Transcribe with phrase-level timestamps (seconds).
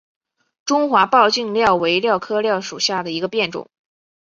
[0.65, 3.69] 中华抱茎蓼为蓼科蓼属下的一个变种。